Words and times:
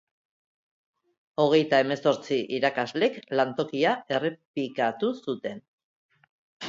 Hogeita 1.43 1.81
hemezortzi 1.83 2.39
irakalek 2.59 3.21
lantokia 3.41 3.95
errepikatu 4.17 5.13
zuten. 5.27 5.63